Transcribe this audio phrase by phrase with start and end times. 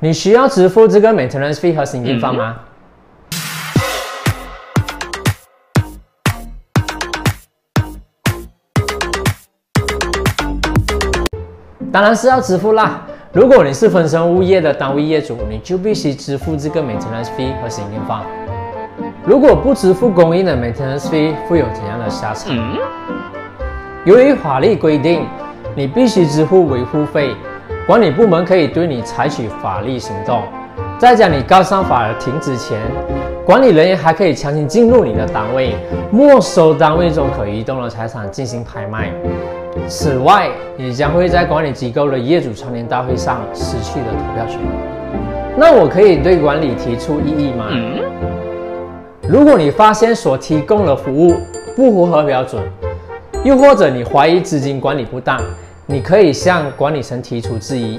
[0.00, 2.54] 你需要支付这个 maintenance fee 和薪金方吗？
[11.90, 13.02] 当然是要支付啦。
[13.32, 18.24] 如果你是分身物业的单位业主，你就必须支付这个 maintenance fee 和薪金方。
[19.24, 22.56] 如果不支付供应的 maintenance fee，会有怎样的下场？
[24.04, 25.26] 由于法律规定，
[25.74, 27.34] 你必须支付维护费。
[27.88, 30.42] 管理部门可以对你采取法律行动，
[30.98, 32.78] 在将你告上法庭之前，
[33.46, 35.74] 管理人员还可以强行进入你的单位，
[36.10, 39.10] 没收单位中可移动的财产进行拍卖。
[39.86, 44.60] 此外，你将会在管理机构的业主串联大会上失去了投票权。
[45.56, 47.70] 那我可以对管理提出异议吗？
[49.26, 51.36] 如果你发现所提供的服务
[51.74, 52.62] 不符合标准，
[53.44, 55.40] 又或者你怀疑资金管理不当，
[55.90, 57.98] 你可以向管理层提出质疑。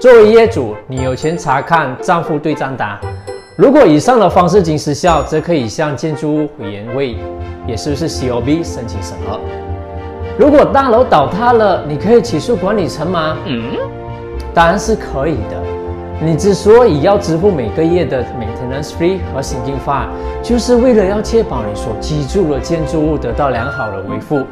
[0.00, 2.98] 作为业主，你有权查看账户对账单。
[3.58, 7.14] 如果以上的方式经失效，则可以向建筑物委员会，
[7.66, 9.38] 也是不是 COB 申请审核。
[10.38, 13.36] 如果大楼倒塌了，你可以起诉管理层吗？
[13.44, 13.64] 嗯，
[14.54, 15.62] 当然是可以的。
[16.18, 20.08] 你之所以要支付每个月的 maintenance fee 和薪金发，
[20.42, 24.42] 就是为了要确保你所居住的建筑物得到良好的维护。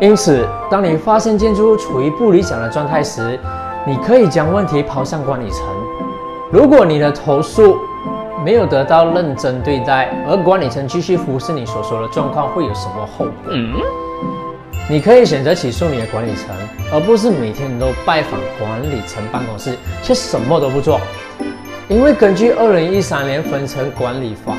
[0.00, 3.38] 因此，当你发现建筑物处于不理想的状态时，
[3.86, 5.64] 你可以将问题抛向管理层。
[6.50, 7.76] 如果你的投诉
[8.44, 13.52] 没有得到认真对待，而管理层继续忽视你所说的状况，会有什么后果？
[14.88, 16.46] 你可以选择起诉你的管理层，
[16.92, 21.00] 而不是每天都拜访管理层办公室却什么都不做。
[21.88, 24.54] 因为根据二零一三年分层管理法，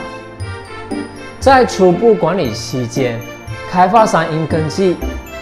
[1.39, 3.19] 在初步管理期间，
[3.71, 4.97] 开发商应根据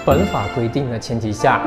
[0.05, 1.63] 本法规定的前提下，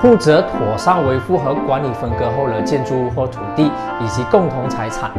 [0.00, 3.70] 负责妥善维护和管理分割后的建筑物或土地
[4.02, 5.10] 以及共同财产。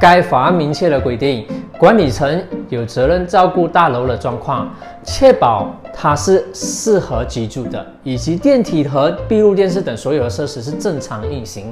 [0.00, 4.66] 该法案明确的规定，管理层有责任照顾大楼的状况，
[5.02, 11.70] 确保它是适合居住的，以及电梯和闭路电视等所有的设施是正常运行。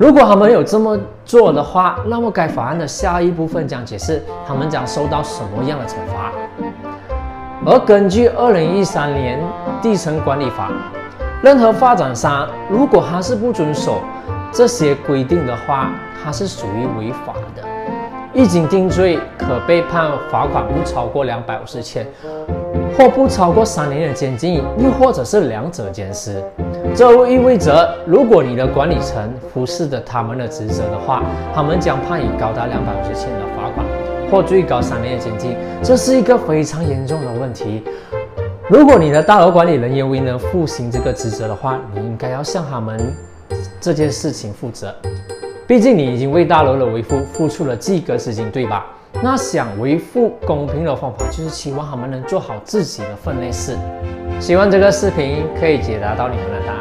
[0.00, 6.32] 如果他们有这么做的话，那么该法案的下一部分将解释他们将受到什么样的惩罚。
[7.66, 9.38] 而根据二零一三年
[9.82, 10.70] 地层管理法，
[11.42, 14.00] 任何发展商如果他是不遵守
[14.50, 15.90] 这些规定的话，
[16.24, 17.62] 他是属于违法的。
[18.32, 22.06] 一经定罪，可被判罚款不超过两百五十千，
[22.96, 26.42] 或不超过三年的监禁，又或者是两者兼施。
[26.94, 31.22] 这意味着，如果你的管理层忽视了他们的职责的话，
[31.54, 33.86] 他们将判以高达两百五十千的罚款。
[34.30, 37.82] 或最高三年的监禁，这是一个非常严重的问题。
[38.68, 43.12] 如果你的大楼管理人员未能负行这个职责的话，你应该要向他们
[43.80, 44.94] 这件事情负责。
[45.66, 48.86] 毕竟你已经为大楼的维护付出了巨额资金，对吧？
[49.22, 53.76] 那想维护公平的方法，就是希望他们能做好自己的分内事。
[54.40, 56.79] 希望这个视频可以解答到你们的答案。